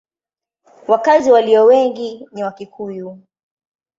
[0.87, 3.19] Wakazi walio wengi ni Wakikuyu.